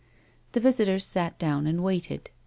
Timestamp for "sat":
1.05-1.37